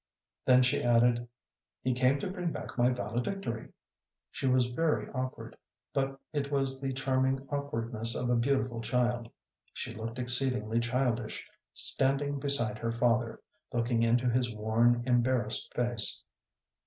Then 0.45 0.63
she 0.63 0.81
added, 0.81 1.27
"He 1.83 1.93
came 1.93 2.17
to 2.21 2.29
bring 2.31 2.51
back 2.51 2.75
my 2.75 2.89
valedictory." 2.89 3.71
She 4.31 4.47
was 4.47 4.65
very 4.65 5.07
awkward, 5.11 5.55
but 5.93 6.19
it 6.33 6.49
was 6.51 6.79
the 6.79 6.91
charming 6.91 7.47
awkwardness 7.51 8.15
of 8.15 8.27
a 8.31 8.35
beautiful 8.35 8.81
child. 8.81 9.29
She 9.73 9.93
looked 9.93 10.17
exceedingly 10.17 10.79
childish 10.79 11.47
standing 11.75 12.39
beside 12.39 12.79
her 12.79 12.91
father, 12.91 13.43
looking 13.71 14.01
into 14.01 14.27
his 14.27 14.51
worn, 14.55 15.03
embarrassed 15.05 15.71
face. 15.75 16.23